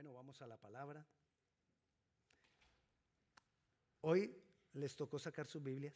[0.00, 1.04] Bueno, vamos a la palabra.
[4.00, 4.34] Hoy
[4.72, 5.92] les tocó sacar sus Biblias.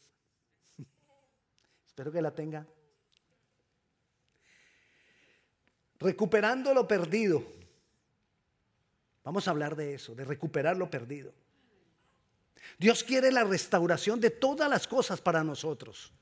[1.86, 2.68] Espero que la tengan.
[5.98, 7.42] Recuperando lo perdido.
[9.22, 11.32] Vamos a hablar de eso, de recuperar lo perdido.
[12.78, 16.12] Dios quiere la restauración de todas las cosas para nosotros.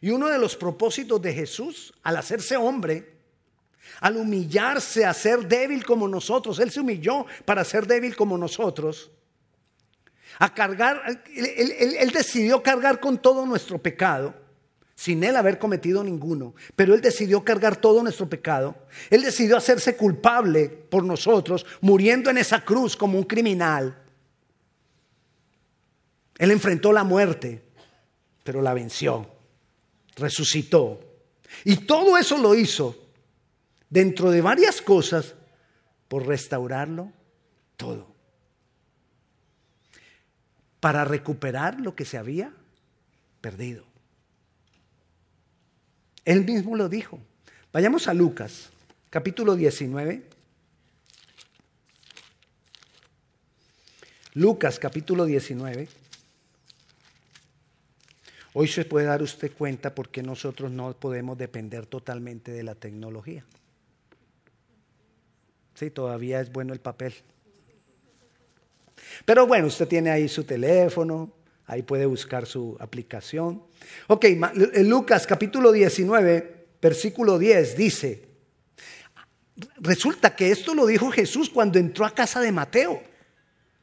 [0.00, 3.17] Y uno de los propósitos de Jesús al hacerse hombre,
[4.00, 9.10] al humillarse a ser débil como nosotros, Él se humilló para ser débil como nosotros,
[10.38, 11.02] a cargar,
[11.34, 14.34] él, decidió cargar con todo nuestro pecado,
[14.94, 18.76] sin Él haber cometido ninguno, pero Él decidió cargar todo nuestro pecado,
[19.10, 23.96] Él decidió hacerse culpable por nosotros, muriendo en esa cruz como un criminal.
[26.36, 27.64] Él enfrentó la muerte,
[28.44, 29.38] pero la venció
[30.18, 31.00] resucitó.
[31.64, 33.07] Y todo eso lo hizo
[33.90, 35.34] dentro de varias cosas
[36.08, 37.12] por restaurarlo
[37.76, 38.06] todo.
[40.80, 42.52] Para recuperar lo que se había
[43.40, 43.84] perdido.
[46.24, 47.18] Él mismo lo dijo.
[47.72, 48.70] Vayamos a Lucas,
[49.10, 50.22] capítulo 19.
[54.34, 55.88] Lucas, capítulo 19.
[58.54, 62.74] Hoy se puede dar usted cuenta por qué nosotros no podemos depender totalmente de la
[62.74, 63.44] tecnología.
[65.78, 67.14] Sí, todavía es bueno el papel.
[69.24, 71.32] Pero bueno, usted tiene ahí su teléfono,
[71.66, 73.62] ahí puede buscar su aplicación.
[74.08, 74.24] Ok,
[74.78, 78.26] Lucas capítulo 19, versículo 10 dice,
[79.76, 83.00] resulta que esto lo dijo Jesús cuando entró a casa de Mateo,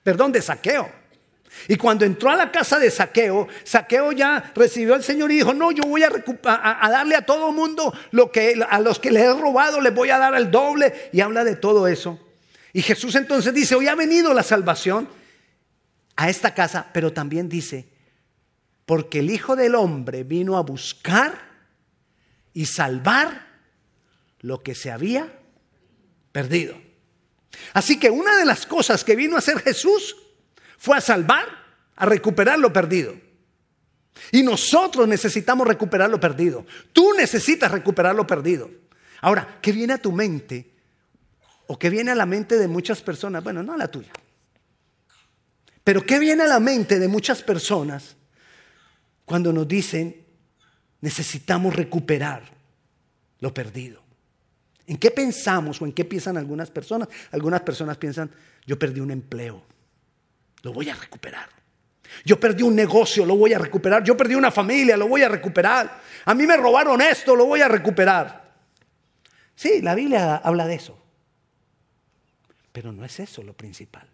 [0.03, 1.04] perdón, de Saqueo.
[1.67, 5.53] Y cuando entró a la casa de Saqueo, Saqueo ya recibió al Señor y dijo,
[5.53, 6.09] no, yo voy a,
[6.43, 10.09] a, darle a todo mundo lo que a los que les he robado, les voy
[10.09, 11.09] a dar el doble.
[11.11, 12.19] Y habla de todo eso.
[12.73, 15.07] Y Jesús entonces dice, hoy ha venido la salvación
[16.15, 17.87] a esta casa, pero también dice,
[18.85, 21.39] porque el Hijo del Hombre vino a buscar
[22.53, 23.47] y salvar
[24.41, 25.31] lo que se había
[26.31, 26.75] perdido.
[27.73, 30.17] Así que una de las cosas que vino a hacer Jesús
[30.77, 31.45] fue a salvar,
[31.95, 33.15] a recuperar lo perdido.
[34.31, 36.65] Y nosotros necesitamos recuperar lo perdido.
[36.93, 38.69] Tú necesitas recuperar lo perdido.
[39.21, 40.73] Ahora, ¿qué viene a tu mente?
[41.67, 43.43] ¿O qué viene a la mente de muchas personas?
[43.43, 44.11] Bueno, no a la tuya.
[45.83, 48.15] Pero ¿qué viene a la mente de muchas personas
[49.23, 50.23] cuando nos dicen
[51.01, 52.43] necesitamos recuperar
[53.39, 54.01] lo perdido?
[54.87, 57.09] ¿En qué pensamos o en qué piensan algunas personas?
[57.31, 58.31] Algunas personas piensan,
[58.65, 59.63] yo perdí un empleo
[60.65, 61.47] lo voy a recuperar.
[62.25, 64.03] Yo perdí un negocio, lo voy a recuperar.
[64.03, 66.01] Yo perdí una familia, lo voy a recuperar.
[66.25, 68.51] A mí me robaron esto, lo voy a recuperar.
[69.55, 70.97] Sí, la Biblia habla de eso.
[72.71, 74.09] Pero no es eso lo principal.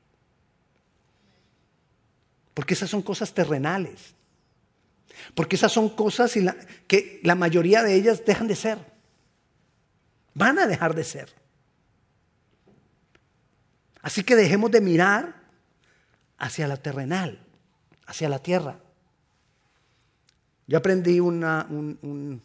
[2.53, 4.13] Porque esas son cosas terrenales.
[5.33, 6.33] Porque esas son cosas
[6.85, 8.77] que la mayoría de ellas dejan de ser.
[10.33, 11.33] Van a dejar de ser.
[14.01, 15.40] Así que dejemos de mirar
[16.41, 17.39] hacia la terrenal,
[18.07, 18.79] hacia la tierra.
[20.65, 22.41] Yo aprendí un,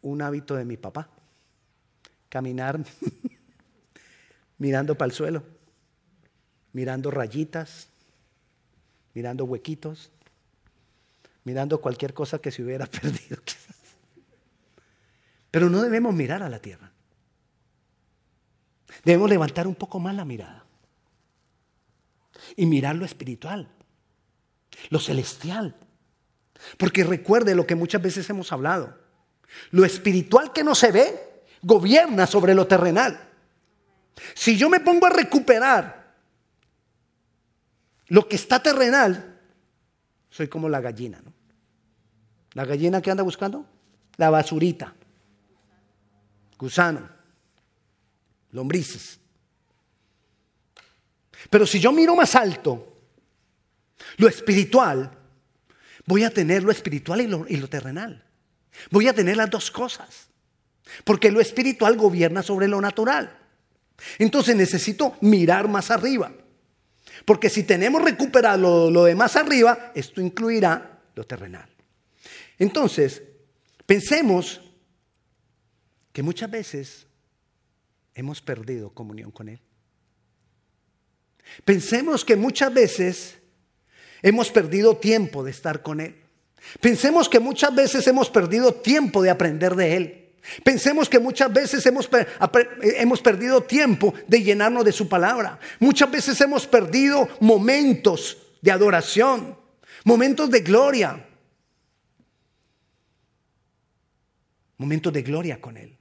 [0.00, 1.10] un hábito de mi papá,
[2.30, 2.80] caminar
[4.58, 5.42] mirando para el suelo,
[6.72, 7.88] mirando rayitas,
[9.12, 10.10] mirando huequitos,
[11.44, 13.42] mirando cualquier cosa que se hubiera perdido.
[15.50, 16.90] Pero no debemos mirar a la tierra.
[19.04, 20.67] Debemos levantar un poco más la mirada
[22.56, 23.68] y mirar lo espiritual,
[24.90, 25.76] lo celestial.
[26.76, 28.98] Porque recuerde lo que muchas veces hemos hablado.
[29.70, 33.28] Lo espiritual que no se ve gobierna sobre lo terrenal.
[34.34, 36.14] Si yo me pongo a recuperar
[38.08, 39.40] lo que está terrenal,
[40.30, 41.32] soy como la gallina, ¿no?
[42.54, 43.66] La gallina que anda buscando,
[44.16, 44.94] la basurita,
[46.58, 47.08] gusano,
[48.50, 49.20] lombrices.
[51.50, 52.98] Pero si yo miro más alto,
[54.16, 55.10] lo espiritual,
[56.06, 58.24] voy a tener lo espiritual y lo, terrenal.
[58.90, 60.28] Voy a tener las dos cosas.
[61.04, 63.36] Porque lo espiritual gobierna sobre lo natural.
[64.18, 66.32] Entonces necesito mirar más arriba.
[67.24, 71.68] Porque si tenemos recuperado lo de más arriba, esto incluirá lo terrenal.
[72.58, 73.22] Entonces,
[73.86, 74.60] pensemos
[76.12, 77.06] que muchas veces
[78.14, 79.60] hemos perdido comunión con Él.
[81.64, 83.38] Pensemos que muchas veces
[84.22, 86.16] hemos perdido tiempo de estar con Él.
[86.80, 90.28] Pensemos que muchas veces hemos perdido tiempo de aprender de Él.
[90.64, 92.08] Pensemos que muchas veces hemos,
[92.82, 95.58] hemos, perdido tiempo de llenarnos de su palabra.
[95.78, 99.56] Muchas veces hemos perdido momentos de adoración,
[100.04, 101.24] momentos de gloria.
[104.78, 105.98] Momentos de gloria con Él.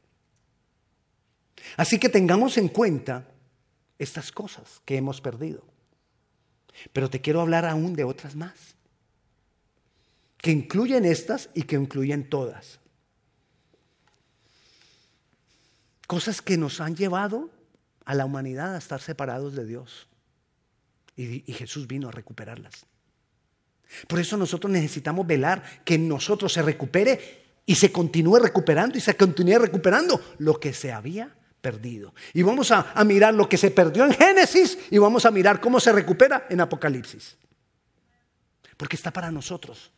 [1.78, 3.28] Así que tengamos en cuenta
[4.00, 5.64] estas cosas que hemos perdido.
[6.94, 8.76] Pero te quiero hablar aún de otras más,
[10.38, 12.80] que incluyen estas y que incluyen todas.
[16.06, 17.50] Cosas que nos han llevado
[18.06, 20.08] a la humanidad a estar separados de Dios.
[21.18, 22.86] Y, Jesús vino a recuperarlas.
[24.08, 29.02] Por eso nosotros necesitamos velar que en nosotros se recupere y se continúe recuperando y
[29.02, 31.36] se continúe recuperando lo que se había
[31.68, 32.14] perdido.
[32.34, 35.82] Y vamos a, mirar lo que se perdió en Génesis y vamos a mirar cómo
[35.82, 37.36] se recupera en Apocalipsis.
[38.78, 39.92] Porque está para nosotros.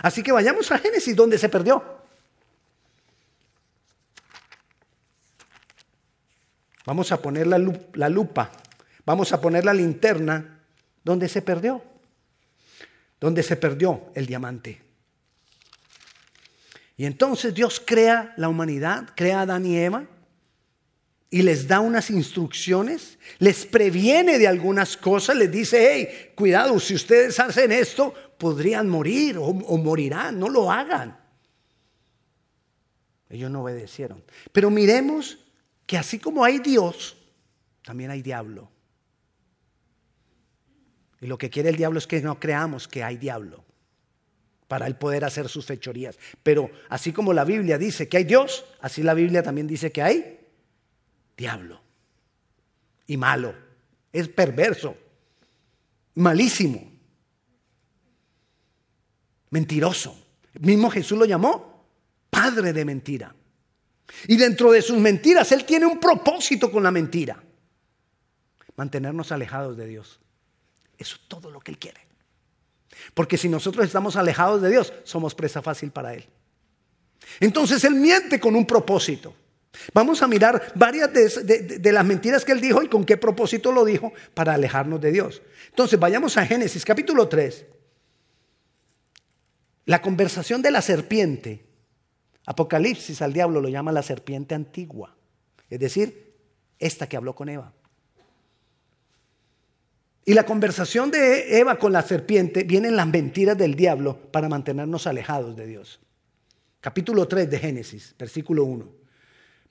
[0.00, 1.82] Así que vayamos a Génesis donde se perdió.
[6.86, 7.58] Vamos a poner la,
[8.08, 8.52] lupa,
[9.04, 10.60] vamos a poner la linterna
[11.02, 11.82] donde se perdió,
[13.18, 14.80] donde se perdió el diamante.
[16.96, 20.06] Y entonces Dios crea la humanidad, crea a Adán y Eva
[21.30, 26.94] y les da unas instrucciones, les previene de algunas cosas, les dice, hey, cuidado, si
[26.94, 31.18] ustedes hacen esto, podrían morir o, o morirán, no lo hagan.
[33.28, 34.24] Ellos no obedecieron.
[34.52, 35.38] Pero miremos
[35.86, 37.16] que así como hay Dios,
[37.84, 38.70] también hay diablo.
[41.20, 43.64] Y lo que quiere el diablo es que no creamos que hay diablo
[44.66, 46.18] para él poder hacer sus fechorías.
[46.42, 50.02] Pero así como la Biblia dice que hay Dios, así la Biblia también dice que
[50.02, 50.37] hay
[51.38, 51.80] diablo.
[53.06, 53.54] Y malo.
[54.12, 54.94] Es perverso.
[56.16, 56.92] Malísimo.
[59.50, 60.26] Mentiroso.
[60.60, 61.86] mismo Jesús lo llamó
[62.28, 63.34] padre de mentira.
[64.26, 67.42] Y dentro de sus mentiras, Él tiene un propósito con la mentira.
[68.76, 70.20] Mantenernos alejados de Dios.
[70.98, 72.00] Eso es todo lo que Él quiere.
[73.14, 76.26] Porque si nosotros estamos alejados de Dios, somos presa fácil para Él.
[77.40, 79.34] Entonces Él miente con un propósito.
[79.92, 83.84] Vamos a mirar varias de, las mentiras que Él dijo y con qué propósito lo
[83.84, 85.42] dijo para alejarnos de Dios.
[85.70, 87.66] Entonces vayamos a Génesis capítulo 3.
[89.86, 91.64] La conversación de la serpiente
[92.46, 95.14] Apocalipsis al diablo lo llama la serpiente antigua,
[95.68, 96.34] es decir,
[96.78, 97.74] esta que habló con Eva.
[100.24, 105.06] Y la conversación de Eva con la serpiente vienen las mentiras del diablo para mantenernos
[105.06, 106.00] alejados de Dios.
[106.80, 108.97] Capítulo 3 de Génesis, versículo 1.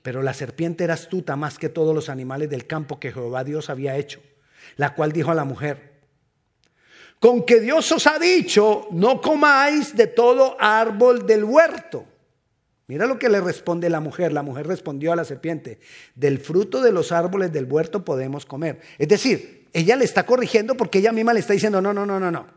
[0.02, 3.70] Pero la serpiente era astuta más que todos los animales del campo que Jehová Dios
[3.70, 4.22] había hecho,
[4.76, 5.98] la cual dijo a la mujer,
[7.20, 12.06] con que Dios os ha dicho, no comáis de todo árbol del huerto.
[12.88, 14.32] Mira lo que le responde la mujer.
[14.32, 15.80] La mujer respondió a la serpiente,
[16.16, 18.80] del fruto de los árboles del huerto podemos comer.
[18.98, 22.20] Es decir, ella le está corrigiendo porque ella misma le está diciendo, no, no, no,
[22.20, 22.48] no, no.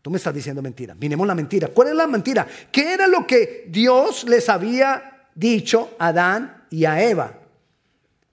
[0.00, 0.96] Tú me estás diciendo mentira.
[0.96, 1.68] Miremos la mentira.
[1.68, 2.46] ¿Cuál es la mentira?
[2.72, 7.38] ¿Qué era lo que Dios les había dicho a Adán y a Eva?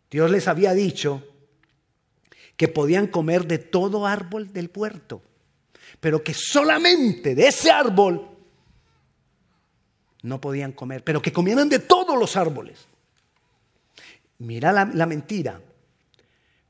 [0.10, 1.24] Dios les había dicho
[2.58, 5.22] que podían comer de todo árbol del huerto,
[6.00, 8.28] pero que solamente de ese árbol
[10.24, 12.88] no podían comer, pero que comieran de todos los árboles.
[14.40, 15.62] Mira la, mentira.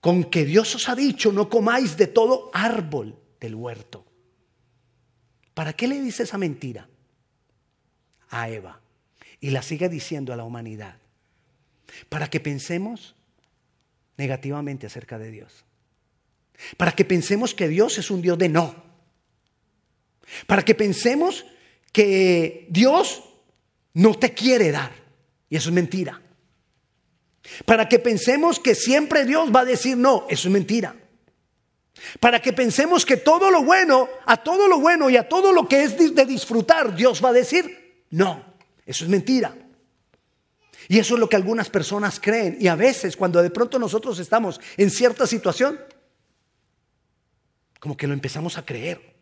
[0.01, 4.05] Con que Dios os ha dicho, no comáis de todo árbol del huerto.
[5.53, 6.87] ¿Para qué le dice esa mentira?
[8.29, 8.79] A Eva.
[9.39, 10.97] Y la sigue diciendo a la humanidad.
[12.09, 13.15] Para que pensemos
[14.17, 15.65] negativamente acerca de Dios.
[16.77, 18.75] Para que pensemos que Dios es un Dios de no.
[20.45, 21.45] Para que pensemos
[21.91, 23.23] que Dios
[23.93, 24.91] no te quiere dar.
[25.49, 26.21] Y eso es mentira.
[27.65, 30.95] Para que pensemos que siempre Dios va a decir no, eso es mentira.
[32.19, 35.67] Para que pensemos que todo lo bueno, a todo lo bueno y a todo lo
[35.67, 38.48] que es de disfrutar, Dios va a decir no,
[38.89, 39.55] eso es mentira.
[40.87, 42.57] Y eso es lo que algunas personas creen.
[42.59, 45.79] Y a veces cuando de pronto nosotros estamos en cierta situación,
[47.79, 49.15] como que lo empezamos a creer.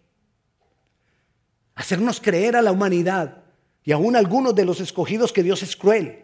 [1.75, 3.43] Hacernos creer a la humanidad
[3.83, 6.23] y aún algunos de los escogidos que Dios es cruel.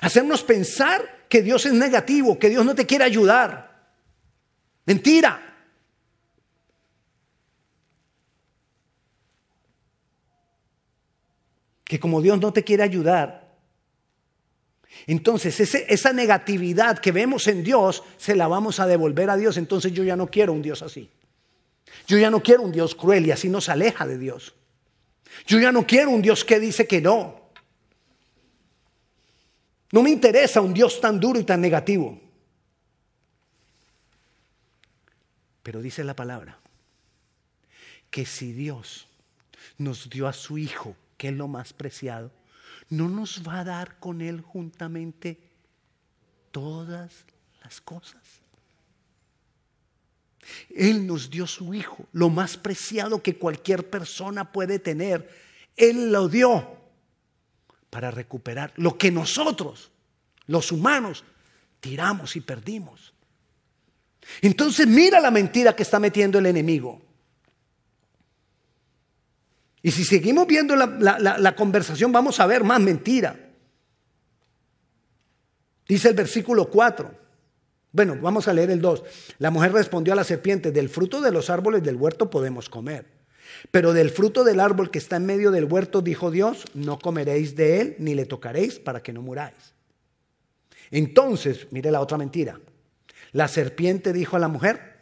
[0.00, 3.90] Hacernos pensar que Dios es negativo, que Dios no te quiere ayudar.
[4.86, 5.51] Mentira.
[11.92, 13.52] Que como Dios no te quiere ayudar,
[15.06, 19.58] entonces esa negatividad que vemos en Dios se la vamos a devolver a Dios.
[19.58, 21.10] Entonces yo ya no quiero un Dios así.
[22.06, 24.54] Yo ya no quiero un Dios cruel y así nos aleja de Dios.
[25.46, 27.42] Yo ya no quiero un Dios que dice que no.
[29.90, 32.18] No me interesa un Dios tan duro y tan negativo.
[35.62, 36.58] Pero dice la palabra
[38.10, 39.08] que si Dios
[39.76, 42.32] nos dio a su Hijo, que es lo más preciado,
[42.90, 45.38] no nos va a dar con Él juntamente
[46.50, 47.12] todas
[47.62, 48.20] las cosas.
[50.74, 55.30] Él nos dio su Hijo, lo más preciado que cualquier persona puede tener.
[55.76, 56.76] Él lo dio
[57.88, 59.92] para recuperar lo que nosotros,
[60.48, 61.22] los humanos,
[61.78, 63.14] tiramos y perdimos.
[64.40, 67.00] Entonces mira la mentira que está metiendo el enemigo.
[69.82, 73.36] Y si seguimos viendo la, conversación, vamos a ver más mentira.
[75.88, 77.22] Dice el versículo 4.
[77.90, 79.02] Bueno, vamos a leer el 2.
[79.38, 83.06] La mujer respondió a la serpiente, del fruto de los árboles del huerto podemos comer.
[83.70, 87.56] Pero del fruto del árbol que está en medio del huerto, dijo Dios, no comeréis
[87.56, 89.74] de él ni le tocaréis para que no muráis.
[90.90, 92.60] Entonces, mire la otra mentira.
[93.32, 95.00] La serpiente dijo a la mujer,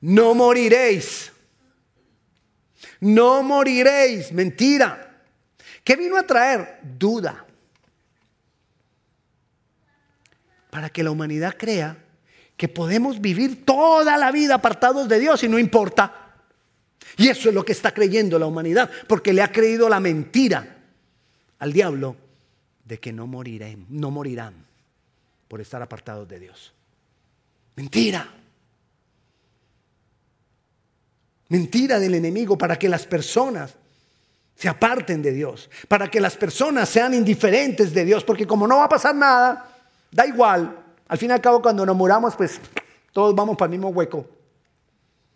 [0.00, 1.32] no moriréis.
[3.00, 4.32] No moriréis.
[4.32, 5.22] Mentira.
[5.82, 6.80] ¿Qué vino a traer?
[6.82, 7.44] Duda.
[10.70, 11.96] Para que la humanidad crea
[12.56, 16.34] que podemos vivir toda la vida apartados de Dios y no importa.
[17.16, 20.76] Y eso es lo que está creyendo la humanidad, porque le ha creído la mentira
[21.58, 22.16] al diablo
[22.84, 24.54] de que no morirán, no morirán
[25.48, 26.72] por estar apartados de Dios.
[27.76, 28.32] Mentira.
[31.48, 33.74] Mentira del enemigo para que las personas
[34.56, 38.78] se aparten de Dios, para que las personas sean indiferentes de Dios, porque como no
[38.78, 39.70] va a pasar nada,
[40.10, 40.76] da igual.
[41.08, 42.58] Al fin y al cabo, cuando nos muramos, pues
[43.12, 44.26] todos vamos para el mismo hueco.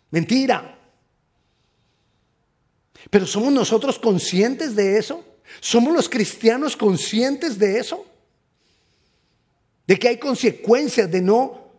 [0.09, 0.77] Mentira.
[3.09, 5.23] Pero ¿somos nosotros conscientes de eso?
[5.59, 8.05] ¿Somos los cristianos conscientes de eso?
[9.87, 11.70] De que hay consecuencias de no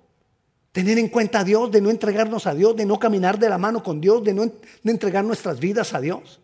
[0.72, 3.58] tener en cuenta a Dios, de no entregarnos a Dios, de no caminar de la
[3.58, 6.40] mano con Dios, de no de entregar nuestras vidas a Dios.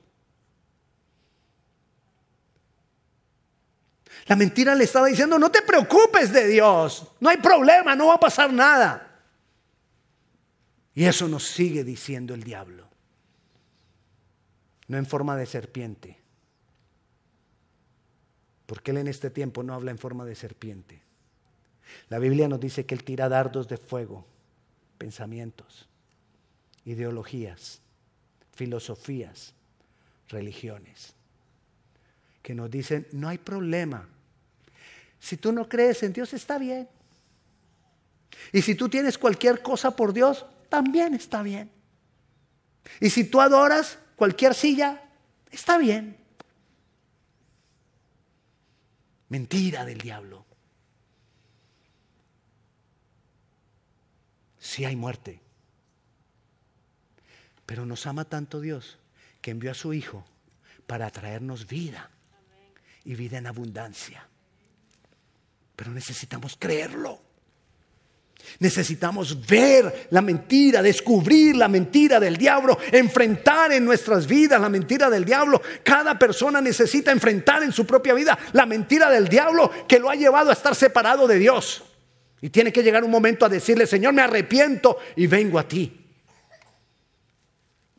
[4.26, 8.14] La mentira le estaba diciendo, no te preocupes de Dios, no hay problema, no va
[8.14, 9.22] a pasar nada.
[10.94, 12.86] Y eso nos sigue diciendo el diablo,
[14.88, 16.18] no en forma de serpiente,
[18.66, 21.07] porque él en este tiempo no habla en forma de serpiente.
[22.08, 24.26] La Biblia nos dice que Él tira dardos de fuego,
[24.98, 25.88] pensamientos,
[26.84, 27.80] ideologías,
[28.54, 29.54] filosofías,
[30.28, 31.14] religiones,
[32.42, 34.08] que nos dicen, no hay problema.
[35.20, 36.88] Si tú no crees en Dios, está bien.
[38.52, 41.70] Y si tú tienes cualquier cosa por Dios, también está bien.
[43.00, 45.02] Y si tú adoras cualquier silla,
[45.50, 46.16] está bien.
[49.28, 50.46] Mentira del diablo.
[54.78, 55.40] Sí hay muerte.
[57.66, 58.96] Pero nos ama tanto Dios
[59.40, 60.24] que envió a su Hijo
[60.86, 62.08] para traernos vida
[63.04, 64.24] y vida en abundancia.
[65.74, 67.20] Pero necesitamos creerlo.
[68.60, 75.10] Necesitamos ver la mentira, descubrir la mentira del diablo, enfrentar en nuestras vidas la mentira
[75.10, 75.60] del diablo.
[75.82, 80.14] Cada persona necesita enfrentar en su propia vida la mentira del diablo que lo ha
[80.14, 81.82] llevado a estar separado de Dios.
[82.40, 86.06] Y tiene que llegar un momento a decirle, Señor, me arrepiento y vengo a ti.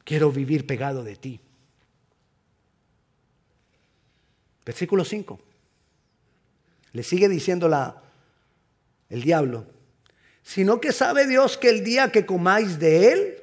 [0.03, 1.39] Quiero vivir pegado de ti.
[4.65, 5.39] Versículo 5.
[6.93, 8.01] Le sigue diciendo la,
[9.09, 9.65] el diablo,
[10.41, 13.35] sino que sabe Dios que el día que comáis de él,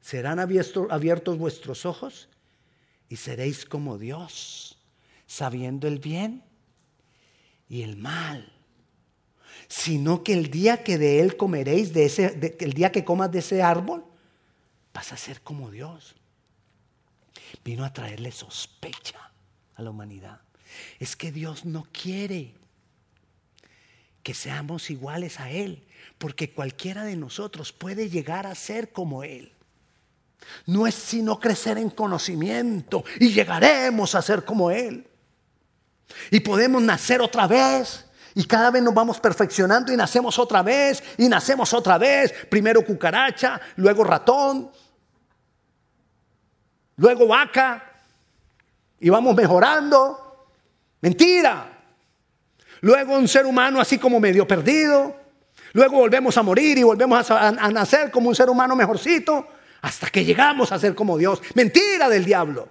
[0.00, 2.28] serán abiertos vuestros ojos
[3.08, 4.78] y seréis como Dios,
[5.26, 6.44] sabiendo el bien
[7.68, 8.52] y el mal
[9.68, 13.40] sino que el día que de él comeréis, de ese, el día que comas de
[13.40, 14.04] ese árbol,
[14.92, 16.14] vas a ser como Dios.
[17.64, 19.30] Vino a traerle sospecha
[19.74, 20.40] a la humanidad.
[20.98, 22.54] Es que Dios no quiere
[24.22, 25.84] que seamos iguales a Él,
[26.18, 29.52] porque cualquiera de nosotros puede llegar a ser como Él.
[30.66, 35.06] No es sino crecer en conocimiento y llegaremos a ser como Él.
[36.30, 41.02] Y podemos nacer otra vez y cada vez nos vamos perfeccionando y nacemos otra vez
[41.16, 42.34] y nacemos otra vez.
[42.50, 44.70] Primero cucaracha, luego ratón,
[46.96, 47.92] luego vaca.
[48.98, 50.46] Y vamos mejorando.
[51.00, 51.70] Mentira.
[52.80, 55.14] Luego un ser humano así como medio perdido.
[55.72, 59.46] Luego volvemos a morir y volvemos a, a nacer como un ser humano mejorcito.
[59.82, 61.40] Hasta que llegamos a ser como Dios.
[61.54, 62.68] Mentira del diablo.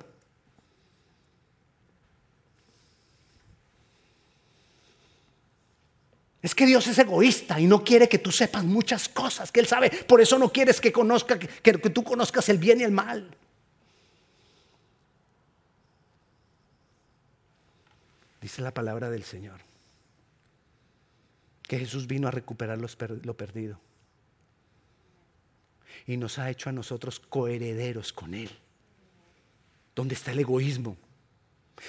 [6.44, 9.66] Es que Dios es egoísta y no quiere que tú sepas muchas cosas que Él
[9.66, 9.90] sabe.
[9.90, 13.34] Por eso no quieres que, conozca, que, que tú conozcas el bien y el mal.
[18.42, 19.62] Dice la palabra del Señor.
[21.62, 23.80] Que Jesús vino a recuperar lo perdido.
[26.06, 28.50] Y nos ha hecho a nosotros coherederos con Él.
[29.96, 30.98] ¿Dónde está el egoísmo?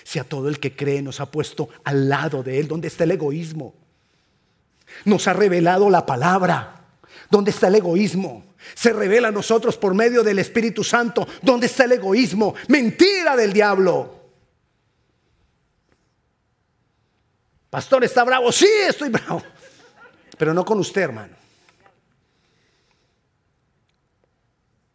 [0.04, 3.02] Si a todo el que cree nos ha puesto al lado de Él, ¿dónde está
[3.02, 3.74] el egoísmo?
[5.04, 6.80] Nos ha revelado la palabra.
[7.30, 8.54] ¿Dónde está el egoísmo?
[8.74, 11.26] Se revela a nosotros por medio del Espíritu Santo.
[11.42, 12.54] ¿Dónde está el egoísmo?
[12.68, 14.24] Mentira del diablo.
[17.70, 18.52] Pastor, ¿está bravo?
[18.52, 19.42] Sí, estoy bravo.
[20.38, 21.36] Pero no con usted, hermano.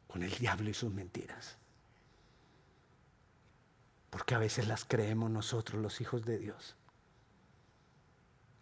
[0.08, 1.58] Con el diablo y sus mentiras.
[4.10, 6.76] Porque a veces las creemos nosotros, los hijos de Dios.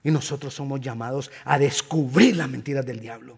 [0.03, 3.37] Y nosotros somos llamados a descubrir las mentiras del diablo.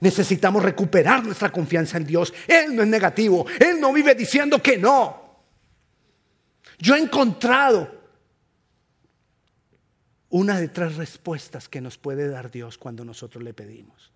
[0.00, 2.32] Necesitamos recuperar nuestra confianza en Dios.
[2.46, 3.46] Él no es negativo.
[3.58, 5.28] Él no vive diciendo que no.
[6.78, 7.98] Yo he encontrado
[10.30, 14.12] una de tres respuestas que nos puede dar Dios cuando nosotros le pedimos.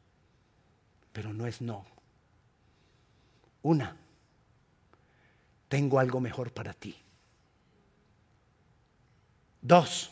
[1.12, 1.84] Pero no es no.
[3.62, 3.96] Una,
[5.68, 6.96] tengo algo mejor para ti.
[9.60, 10.10] Dos,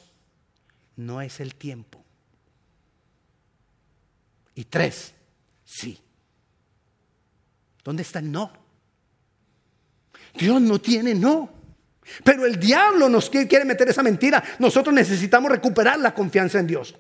[1.00, 2.02] no es el tiempo.
[4.54, 5.14] Y tres,
[5.64, 5.99] sí.
[7.83, 8.52] ¿Dónde está el no?
[10.35, 11.50] Dios no tiene no.
[12.23, 14.42] Pero el diablo nos quiere meter esa mentira.
[14.59, 16.95] Nosotros necesitamos recuperar la confianza en Dios.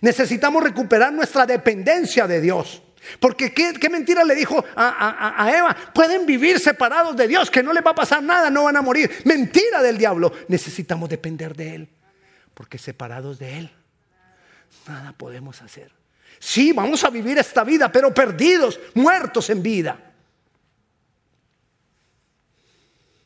[0.00, 2.82] Necesitamos recuperar nuestra dependencia de Dios.
[3.18, 5.76] Porque ¿qué, mentira le dijo a, a, Eva?
[5.94, 8.82] Pueden vivir separados de Dios, que no les va a pasar nada, no van a
[8.82, 9.10] morir.
[9.24, 10.32] Mentira del diablo.
[10.48, 11.88] Necesitamos depender de Él
[12.54, 13.70] porque separados de Él,
[14.86, 15.92] nada podemos hacer.
[16.38, 20.12] Sí, vamos a vivir esta vida, pero perdidos, muertos en vida.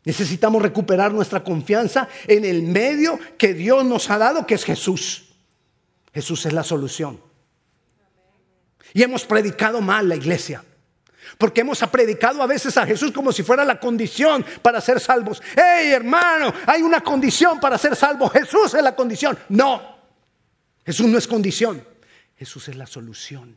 [0.04, 5.30] Necesitamos recuperar nuestra confianza en el medio que Dios nos ha dado, que es Jesús.
[6.14, 7.20] Jesús es la solución.
[8.94, 10.62] Y hemos predicado mal la iglesia.
[11.38, 15.42] Porque hemos predicado a veces a Jesús como si fuera la condición para ser salvos.
[15.54, 18.28] Hey hermano, hay una condición para ser salvo.
[18.28, 19.38] Jesús es la condición.
[19.48, 19.96] No,
[20.84, 21.84] Jesús no es condición.
[22.36, 23.56] Jesús es la solución.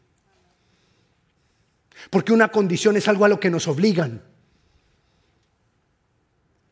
[2.10, 4.22] Porque una condición es algo a lo que nos obligan.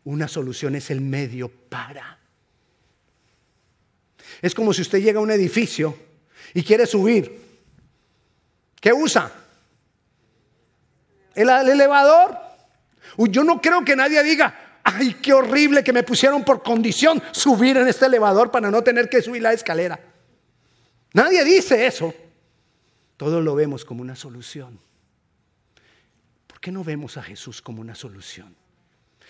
[0.05, 2.17] Una solución es el medio para.
[4.41, 5.97] Es como si usted llega a un edificio
[6.53, 7.45] y quiere subir.
[8.79, 9.31] ¿Qué usa?
[11.38, 12.38] El, elevador.
[13.17, 17.78] Yo no creo que nadie diga, ay, qué horrible que me pusieron por condición subir
[17.78, 20.00] en este elevador para no tener que subir la escalera.
[21.13, 22.13] Nadie dice eso.
[23.15, 24.80] Todo lo vemos como una solución.
[26.45, 28.56] ¿Por qué no vemos a Jesús como una solución?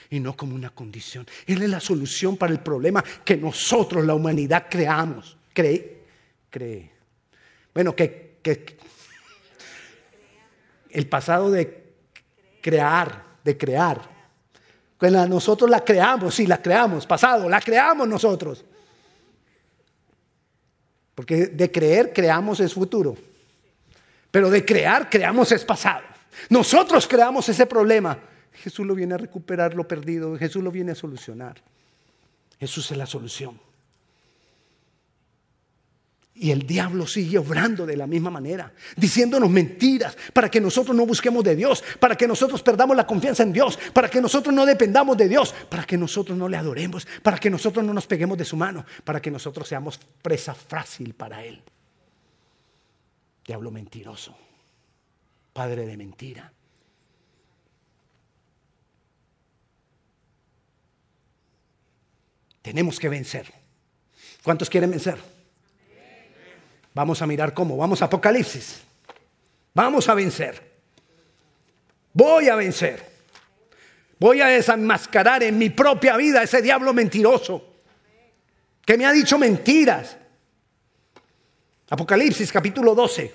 [0.10, 1.28] Y no como una condición.
[1.46, 5.38] Él es la solución para el problema que nosotros, la humanidad, creamos.
[5.54, 6.04] Cree.
[6.50, 6.91] Cree.
[7.74, 8.78] Bueno, que, que
[10.89, 11.87] el pasado de
[12.67, 14.01] crear, de crear.
[15.30, 18.65] Nosotros la creamos, sí, la creamos, pasado, la creamos nosotros.
[21.15, 23.15] Porque de creer, creamos es futuro.
[24.30, 26.03] Pero de crear, creamos es pasado.
[26.49, 28.19] Nosotros creamos ese problema.
[28.51, 31.62] Jesús lo viene a recuperar lo perdido, Jesús lo viene a solucionar.
[32.60, 33.58] Jesús es la solución.
[36.39, 41.06] Y el diablo sigue obrando de la misma manera, diciéndonos mentiras para que nosotros no
[41.06, 44.63] busquemos de Dios, para que nosotros perdamos la confianza en Dios, para que nosotros no
[44.63, 48.38] dependamos de Dios, para que nosotros no le adoremos, para que nosotros no nos peguemos
[48.38, 51.60] de su mano, para que nosotros seamos presa fácil para Él.
[53.43, 54.38] Diablo mentiroso,
[55.54, 56.52] padre de mentira.
[62.62, 63.52] Tenemos que vencer.
[64.43, 65.37] ¿Cuántos quieren vencer?
[66.97, 67.77] Vamos a mirar cómo.
[67.77, 68.81] Vamos a Apocalipsis.
[69.75, 70.60] Vamos a vencer.
[72.12, 73.07] Voy a vencer.
[74.17, 77.63] Voy a desenmascarar en mi propia vida ese diablo mentiroso
[78.83, 80.17] que me ha dicho mentiras.
[81.88, 83.31] Apocalipsis capítulo 12,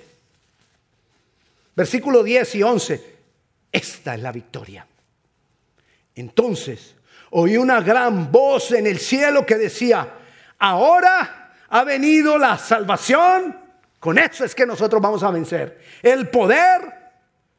[1.77, 3.16] versículo 10 y 11.
[3.70, 4.85] Esta es la victoria.
[6.16, 6.96] Entonces
[7.31, 10.14] oí una gran voz en el cielo que decía,
[10.59, 11.42] ahora
[11.73, 13.57] ha venido la salvación.
[13.99, 15.81] Con eso es que nosotros vamos a vencer.
[16.03, 16.81] El poder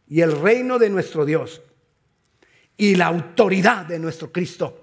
[0.08, 1.62] y el reino de nuestro Dios.
[2.78, 4.80] Y la autoridad de nuestro Cristo.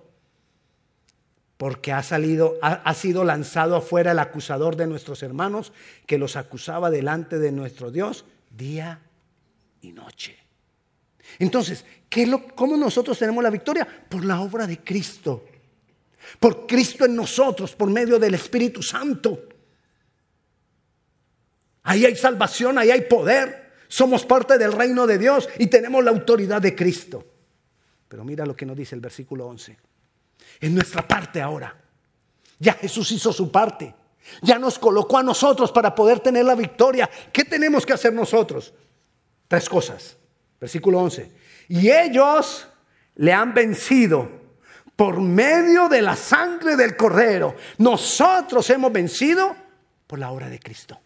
[1.56, 5.74] porque ha salido, ha, sido lanzado afuera el acusador de nuestros hermanos
[6.06, 9.02] que los acusaba delante de nuestro Dios día
[9.82, 10.38] y noche.
[11.38, 13.86] Entonces, ¿qué lo, ¿cómo nosotros tenemos la victoria?
[14.08, 15.49] Por la obra de Cristo.
[16.38, 19.48] Por Cristo en nosotros, por medio del Espíritu Santo.
[21.82, 23.70] Ahí hay salvación, ahí hay poder.
[23.88, 27.24] Somos parte del reino de Dios y tenemos la autoridad de Cristo.
[28.08, 29.76] Pero mira lo que nos dice el versículo 11.
[30.60, 31.76] Es nuestra parte ahora.
[32.58, 33.94] Ya Jesús hizo su parte.
[34.42, 37.08] Ya nos colocó a nosotros para poder tener la victoria.
[37.32, 38.72] ¿Qué tenemos que hacer nosotros?
[39.48, 40.16] Tres cosas.
[40.60, 41.32] Versículo 11.
[41.68, 42.66] Y ellos
[43.16, 44.39] le han vencido
[45.00, 47.56] por medio de la sangre del cordero.
[47.78, 49.56] Nosotros hemos vencido
[50.06, 51.00] por la obra de Cristo.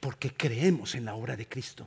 [0.00, 1.86] Porque creemos en la obra de Cristo.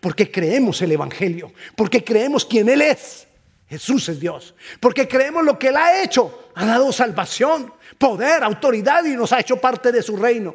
[0.00, 1.50] Porque creemos el Evangelio.
[1.74, 3.26] Porque creemos quién Él es.
[3.70, 4.54] Jesús es Dios.
[4.80, 6.50] Porque creemos lo que Él ha hecho.
[6.54, 10.54] Ha dado salvación, poder, autoridad y nos ha hecho parte de su reino.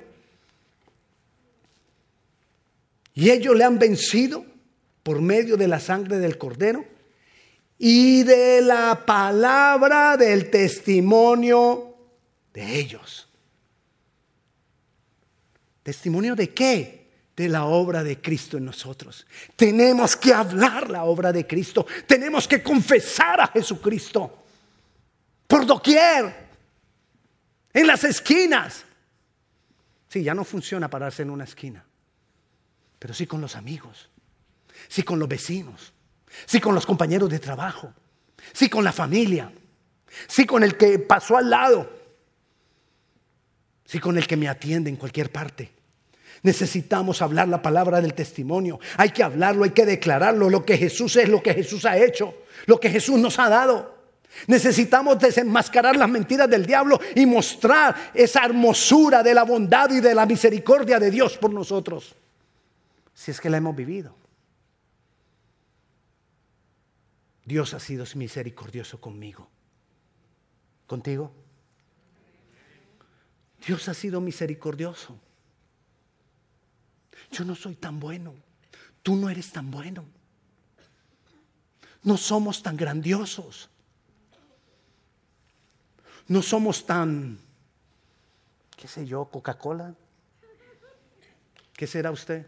[3.15, 4.45] Y ellos le han vencido
[5.01, 7.00] por medio de la sangre del cordero
[7.83, 11.95] y de la palabra del testimonio
[12.53, 13.27] de ellos.
[15.81, 17.09] ¿Testimonio de qué?
[17.35, 19.25] De la obra de Cristo en nosotros.
[19.55, 21.87] Tenemos que hablar la obra de Cristo.
[22.05, 24.43] Tenemos que confesar a Jesucristo.
[25.47, 26.49] Por doquier.
[27.73, 28.85] En las esquinas.
[30.07, 31.83] Sí, ya no funciona pararse en una esquina
[33.01, 34.09] pero sí con los amigos,
[34.87, 35.91] sí con los vecinos,
[36.45, 37.93] sí con los compañeros de trabajo,
[38.53, 39.51] sí con la familia,
[40.27, 41.89] sí con el que pasó al lado,
[43.85, 45.71] sí con el que me atiende en cualquier parte.
[46.43, 48.79] Necesitamos hablar la palabra del testimonio.
[48.97, 52.33] Hay que hablarlo, hay que declararlo, lo que Jesús es, lo que Jesús ha hecho,
[52.65, 54.01] lo que Jesús nos ha dado.
[54.47, 60.15] Necesitamos desenmascarar las mentiras del diablo y mostrar esa hermosura de la bondad y de
[60.15, 62.15] la misericordia de Dios por nosotros
[63.21, 64.15] si es que la hemos vivido.
[67.45, 69.49] Dios ha sido misericordioso conmigo.
[70.87, 71.33] ¿Contigo?
[73.65, 75.17] Dios ha sido misericordioso.
[77.31, 78.33] Yo no soy tan bueno.
[79.03, 80.05] Tú no eres tan bueno.
[82.03, 83.69] No somos tan grandiosos.
[86.27, 87.39] No somos tan,
[88.77, 89.95] qué sé yo, Coca-Cola.
[91.73, 92.47] ¿Qué será usted?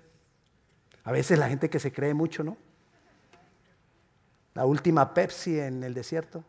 [1.04, 2.58] A veces la gente que se cree mucho, ¿no?
[4.54, 6.44] La última Pepsi en el desierto.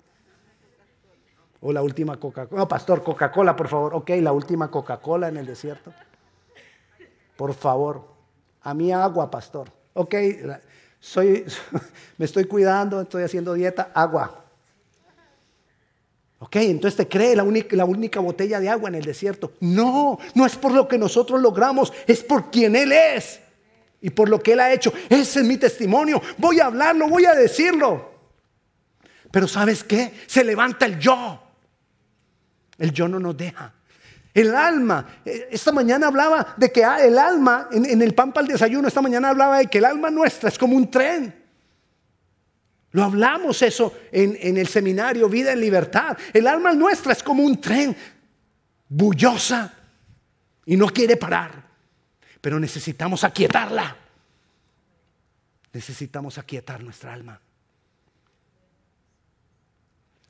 [1.60, 2.60] O la última Coca-Cola.
[2.60, 3.94] No, pastor, Coca-Cola, por favor.
[3.94, 5.92] Ok, la última Coca-Cola en el desierto.
[7.36, 8.04] Por favor.
[8.62, 9.70] A mí agua, pastor.
[9.94, 10.14] Ok,
[11.00, 11.44] soy,
[12.18, 14.42] me estoy cuidando, estoy haciendo dieta, agua.
[16.40, 19.52] Ok, entonces te cree la única, la única botella de agua en el desierto.
[19.60, 23.40] No, no es por lo que nosotros logramos, es por quien Él es
[24.04, 24.92] y por lo que Él ha hecho.
[25.08, 26.20] Ese es mi testimonio.
[26.36, 28.12] Voy a hablarlo, voy a decirlo.
[29.30, 30.12] Pero ¿sabes qué?
[30.26, 31.42] Se levanta el yo.
[32.76, 33.72] El yo no nos deja.
[34.34, 38.46] El alma, eh, esta mañana hablaba de que ah, el alma, en, el pan para
[38.46, 41.34] el desayuno, esta mañana hablaba de que el alma nuestra es como un tren.
[42.90, 46.18] Lo hablamos eso en, en el seminario Vida en Libertad.
[46.30, 47.96] El alma nuestra es como un tren
[48.86, 49.72] bullosa
[50.66, 51.63] y no quiere parar
[52.44, 53.96] pero necesitamos aquietarla.
[55.72, 57.40] Necesitamos aquietar nuestra alma.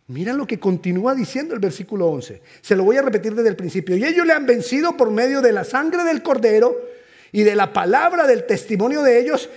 [0.07, 2.41] Mira lo que continúa diciendo el versículo 11.
[2.61, 3.97] Se lo voy a repetir desde el principio.
[3.97, 6.81] Y ellos le han vencido por medio de la sangre del cordero
[7.33, 9.51] y de la palabra del testimonio de ellos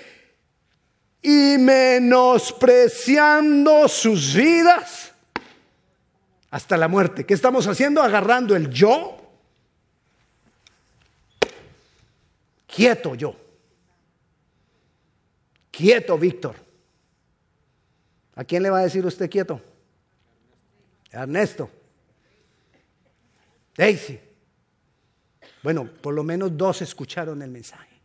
[1.21, 5.11] y menospreciando sus vidas
[6.49, 7.23] hasta la muerte.
[7.23, 8.01] ¿Qué estamos haciendo?
[8.01, 9.26] Agarrando el yo
[12.77, 13.35] Quieto yo.
[15.71, 16.55] Quieto, Víctor.
[18.35, 19.59] ¿A quién le va a decir usted quieto?
[21.09, 21.71] Ernesto.
[23.75, 24.19] Daisy.
[25.63, 27.99] Bueno, por lo menos dos escucharon el mensaje.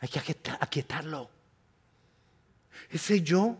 [0.00, 0.20] Hay que
[0.60, 1.28] aquietarlo.
[2.88, 3.58] Ese yo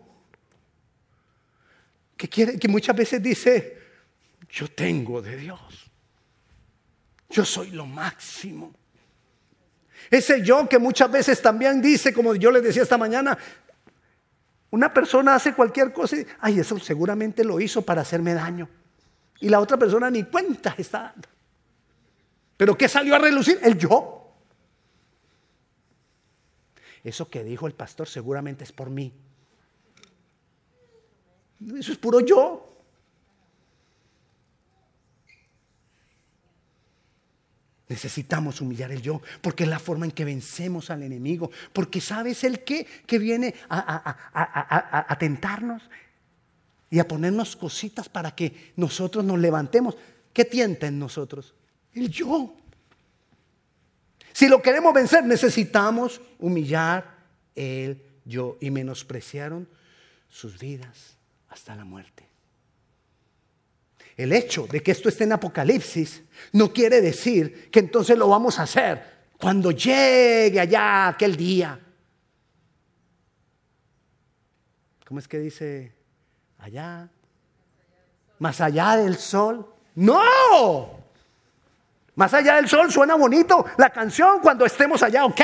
[2.17, 3.79] que quiere, que muchas veces dice,
[4.49, 5.84] yo tengo de Dios.
[7.35, 8.73] Yo soy lo máximo.
[10.09, 13.37] Ese yo que muchas veces también dice, como yo les decía esta mañana,
[14.71, 18.69] una persona hace cualquier cosa y, ay, eso seguramente lo hizo para hacerme daño.
[19.41, 21.29] Y la otra persona ni cuenta está dando.
[22.57, 23.59] Pero ¿qué salió a relucir?
[23.65, 24.33] El yo.
[27.03, 29.13] Eso que dijo el pastor seguramente es por mí.
[31.77, 32.74] Eso es puro yo.
[37.89, 41.51] Necesitamos humillar el yo, porque es la forma en que vencemos al enemigo.
[41.73, 42.87] Porque ¿sabes el qué?
[43.07, 45.83] Que viene a, tentarnos
[46.91, 49.97] y a ponernos cositas para que nosotros nos levantemos.
[50.33, 51.55] ¿Qué tienta en nosotros?
[51.93, 52.57] El yo.
[54.33, 57.19] Si lo queremos vencer, necesitamos humillar
[57.55, 58.57] el yo.
[58.61, 59.69] Y menospreciaron
[60.31, 61.19] sus vidas
[61.51, 62.34] hasta la muerte.
[64.17, 66.23] El hecho de que esto esté en Apocalipsis
[66.53, 69.03] no quiere decir que entonces lo vamos a hacer
[69.39, 71.79] cuando llegue allá aquel día.
[75.07, 75.93] ¿Cómo es que dice
[76.59, 77.09] allá?
[78.39, 79.69] Más allá del sol.
[79.97, 81.05] No.
[82.15, 85.41] Más allá del sol suena bonito la canción cuando estemos allá, ok.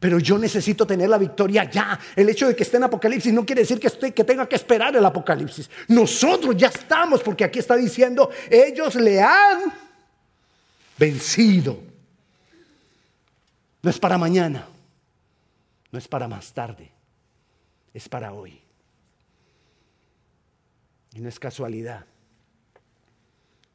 [0.00, 1.98] Pero yo necesito tener la victoria ya.
[2.14, 5.04] El hecho de que esté en Apocalipsis no quiere decir que, tenga que esperar el
[5.04, 5.68] Apocalipsis.
[5.88, 9.72] Nosotros ya estamos, porque aquí está diciendo, ellos le han
[10.96, 11.80] vencido.
[13.82, 14.68] No es para mañana,
[15.90, 16.92] no es para más tarde,
[17.92, 18.60] es para hoy.
[21.14, 22.04] Y no es casualidad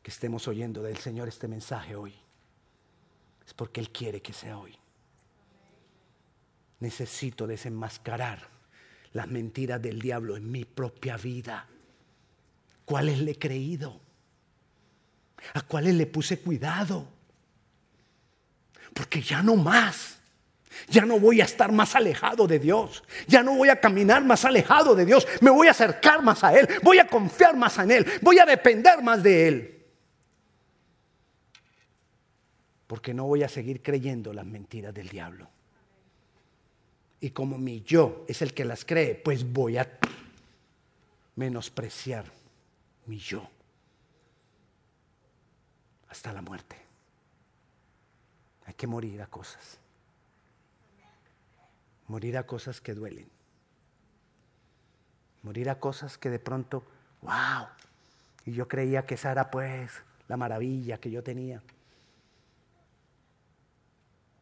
[0.02, 2.14] que estemos oyendo del Señor este mensaje hoy.
[3.46, 4.78] Es porque Él quiere que sea hoy
[6.84, 8.48] necesito desenmascarar
[9.14, 11.66] las mentiras del diablo en mi propia vida.
[12.86, 14.00] ¿Cuáles le he creído?
[15.54, 17.08] ¿A cuáles le puse cuidado?
[18.94, 20.20] Porque ya no más.
[20.90, 23.04] Ya no voy a estar más alejado de Dios.
[23.28, 25.26] Ya no voy a caminar más alejado de Dios.
[25.40, 26.68] Me voy a acercar más a Él.
[26.82, 28.06] Voy a confiar más en Él.
[28.22, 29.86] Voy a depender más de Él.
[32.88, 35.48] Porque no voy a seguir creyendo las mentiras del diablo.
[37.24, 39.90] Y como mi yo es el que las cree, pues voy a
[41.38, 42.26] menospreciar
[43.06, 43.50] mi yo
[46.10, 46.76] hasta la muerte.
[48.66, 49.78] Hay que morir a cosas.
[52.10, 53.30] Morir a cosas que duelen.
[55.44, 56.84] Morir a cosas que de pronto,
[57.22, 57.68] wow.
[58.46, 59.94] Y yo creía que esa era pues
[60.28, 61.64] la maravilla que yo tenía.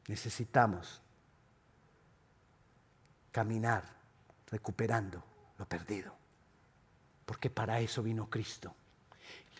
[0.07, 0.99] Necesitamos
[3.31, 3.83] caminar
[4.49, 5.23] recuperando
[5.57, 6.13] lo perdido.
[7.25, 8.75] Porque para eso vino Cristo.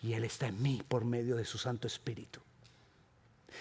[0.04, 2.42] Y Él está en mí por medio de su Santo Espíritu.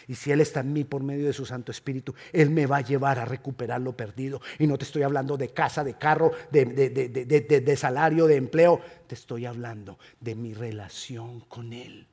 [0.08, 2.78] Y si Él está en mí por medio de su Santo Espíritu, Él me va
[2.78, 4.40] a llevar a recuperar lo perdido.
[4.58, 8.80] Y no te estoy hablando de casa, de carro, de, de, salario, de empleo.
[9.06, 12.06] Te estoy hablando de mi relación con Él.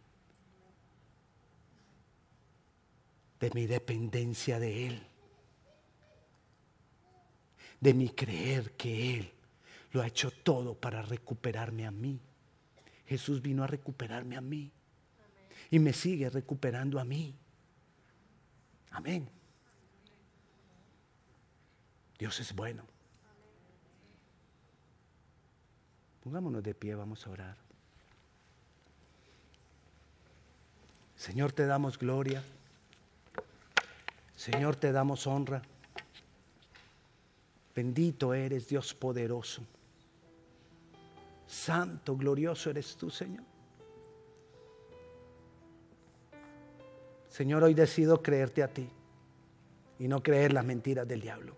[3.39, 5.07] De mi dependencia de Él
[7.79, 9.31] de mi creer que Él
[9.91, 12.19] lo ha hecho todo para recuperarme a mí.
[13.05, 14.71] Jesús vino a recuperarme a mí
[15.71, 17.35] y me sigue recuperando a mí.
[18.91, 19.29] Amén.
[22.17, 22.83] Dios es bueno.
[26.23, 27.57] Pongámonos de pie, vamos a orar.
[31.15, 32.43] Señor, te damos gloria.
[34.35, 35.61] Señor, te damos honra.
[37.77, 39.61] Bendito eres, Dios poderoso.
[41.45, 43.43] Santo, glorioso eres tú, Señor.
[47.29, 48.89] Señor, hoy decido creerte a ti
[49.99, 51.55] y no creer las mentiras del diablo.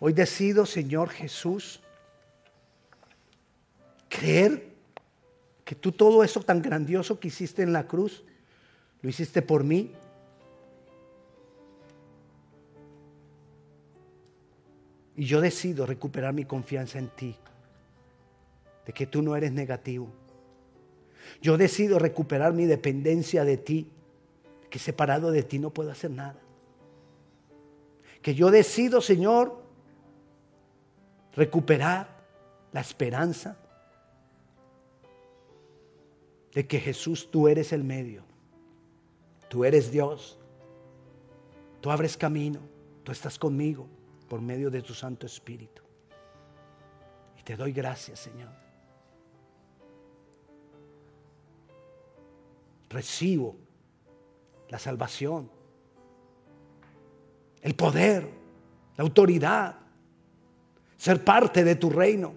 [0.00, 1.80] Hoy decido, Señor Jesús,
[4.08, 4.74] creer
[5.64, 8.24] que tú todo eso tan grandioso que hiciste en la cruz,
[9.00, 9.92] lo hiciste por mí
[15.20, 17.36] Y yo decido recuperar mi confianza en ti,
[18.86, 20.08] de que tú no eres negativo.
[21.42, 23.90] Yo decido recuperar mi dependencia de ti,
[24.70, 26.40] que separado de ti no puedo hacer nada.
[28.22, 29.62] Que yo decido, Señor,
[31.34, 32.24] recuperar
[32.72, 33.58] la esperanza
[36.54, 38.22] de que Jesús, tú eres el medio,
[39.50, 40.38] tú eres Dios,
[41.82, 42.60] tú abres camino,
[43.04, 43.86] tú estás conmigo
[44.30, 45.82] por medio de tu Santo Espíritu.
[47.36, 48.52] Y te doy gracias, Señor.
[52.88, 53.56] Recibo
[54.68, 55.50] la salvación,
[57.60, 58.30] el poder,
[58.96, 59.76] la autoridad,
[60.96, 62.32] ser parte de tu reino.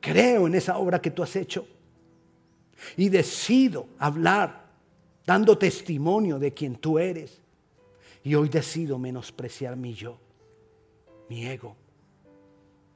[0.00, 1.64] Creo en esa obra que tú has hecho
[2.96, 4.64] y decido hablar
[5.24, 7.41] dando testimonio de quien tú eres
[8.22, 10.18] y hoy decido menospreciar mi yo,
[11.28, 11.76] mi ego,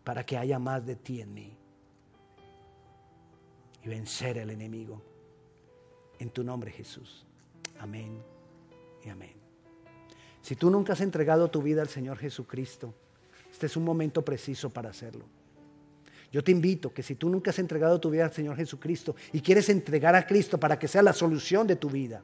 [0.04, 1.56] para que haya más de ti en mí
[3.84, 5.02] y vencer al enemigo.
[6.18, 7.26] En tu nombre, Jesús.
[7.78, 8.22] Amén
[9.04, 9.34] y amén.
[10.42, 12.94] Si tú nunca has entregado tu vida al Señor Jesucristo,
[13.50, 15.24] este es un momento preciso para hacerlo.
[16.30, 19.40] Yo te invito que si tú nunca has entregado tu vida al Señor Jesucristo y
[19.40, 22.22] quieres entregar a Cristo para que sea la solución de tu vida,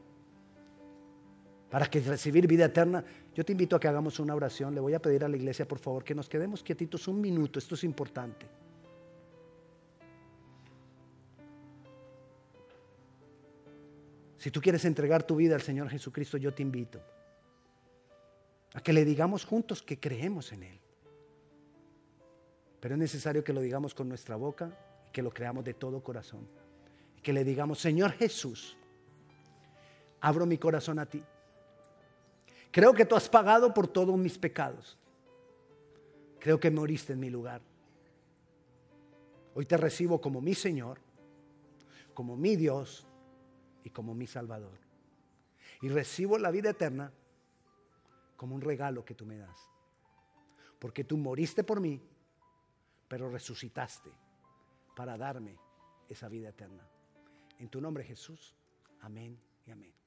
[1.73, 3.03] para que recibir vida eterna,
[3.35, 4.75] yo te invito a que hagamos una oración.
[4.75, 7.59] Le voy a pedir a la iglesia, por favor, que nos quedemos quietitos un minuto.
[7.59, 8.47] Esto es importante.
[14.37, 17.01] Si tú quieres entregar tu vida al Señor Jesucristo, yo te invito
[18.75, 20.81] a que le digamos juntos que creemos en Él.
[22.81, 24.77] Pero es necesario que lo digamos con nuestra boca
[25.09, 26.47] y que lo creamos de todo corazón.
[27.17, 28.77] Y que le digamos, Señor Jesús,
[30.21, 31.23] abro mi corazón a ti.
[32.73, 34.99] Creo que tú has pagado por todos mis pecados.
[36.41, 37.61] Creo que moriste en mi lugar.
[39.55, 40.99] Hoy te recibo como mi Señor,
[42.15, 43.07] como mi Dios
[43.85, 44.79] y como mi Salvador.
[45.83, 47.13] Y recibo la vida eterna
[48.37, 49.59] como un regalo que tú me das.
[50.79, 52.01] Porque tú moriste por mí,
[53.07, 54.11] pero resucitaste
[54.97, 55.59] para darme
[56.09, 56.89] esa vida eterna.
[57.59, 58.57] En tu nombre Jesús.
[59.01, 60.02] Amén y amén.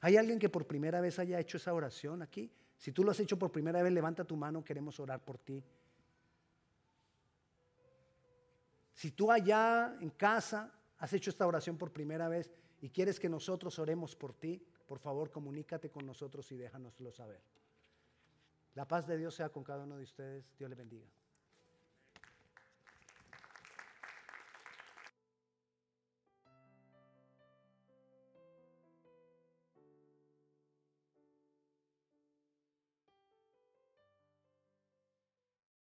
[0.00, 2.50] ¿Hay alguien que por primera vez haya hecho esa oración aquí?
[2.78, 5.62] Si tú lo has hecho por primera vez, levanta tu mano, queremos orar por ti.
[8.92, 13.28] Si tú allá en casa has hecho esta oración por primera vez, y quieres que
[13.28, 17.40] nosotros oremos por ti, por favor comunícate con nosotros y déjanoslo saber.
[18.74, 20.44] La paz de Dios sea con cada uno de ustedes.
[20.58, 21.06] Dios le bendiga.